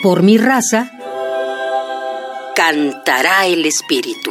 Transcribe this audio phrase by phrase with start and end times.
[0.00, 0.92] Por mi raza,
[2.54, 4.30] cantará el espíritu.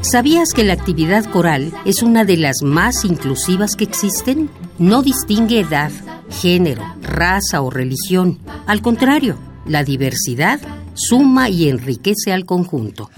[0.00, 4.50] ¿Sabías que la actividad coral es una de las más inclusivas que existen?
[4.78, 5.92] No distingue edad,
[6.30, 8.40] género, raza o religión.
[8.66, 10.60] Al contrario, la diversidad
[10.94, 13.08] suma y enriquece al conjunto.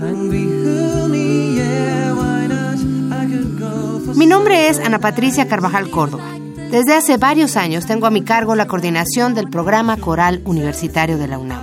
[4.14, 6.43] Mi nombre es Ana Patricia Carvajal Córdoba.
[6.74, 11.28] Desde hace varios años tengo a mi cargo la coordinación del programa coral universitario de
[11.28, 11.62] la UNAM.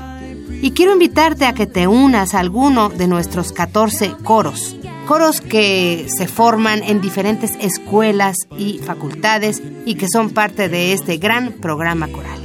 [0.62, 4.78] Y quiero invitarte a que te unas a alguno de nuestros 14 coros.
[5.10, 11.18] Coros que se forman en diferentes escuelas y facultades y que son parte de este
[11.18, 12.41] gran programa coral.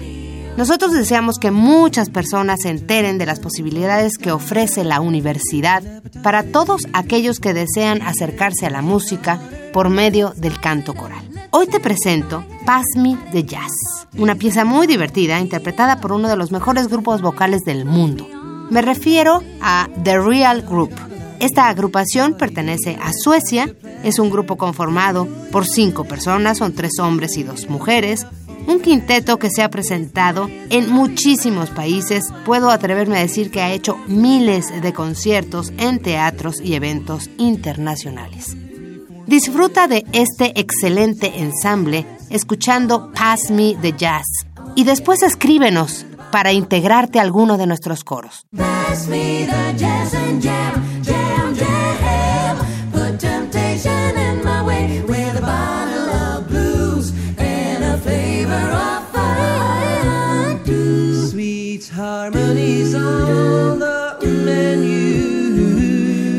[0.56, 5.82] Nosotros deseamos que muchas personas se enteren de las posibilidades que ofrece la universidad
[6.22, 9.38] para todos aquellos que desean acercarse a la música
[9.74, 11.28] por medio del canto coral.
[11.50, 13.70] Hoy te presento Pass Me the Jazz,
[14.16, 18.26] una pieza muy divertida interpretada por uno de los mejores grupos vocales del mundo.
[18.70, 20.94] Me refiero a The Real Group.
[21.38, 27.36] Esta agrupación pertenece a Suecia, es un grupo conformado por cinco personas, son tres hombres
[27.36, 28.26] y dos mujeres,
[28.66, 32.32] un quinteto que se ha presentado en muchísimos países.
[32.44, 38.56] Puedo atreverme a decir que ha hecho miles de conciertos en teatros y eventos internacionales.
[39.26, 44.26] Disfruta de este excelente ensamble escuchando Pass Me the Jazz
[44.74, 48.46] y después escríbenos para integrarte a alguno de nuestros coros.
[61.96, 65.62] Harmonies on the menu.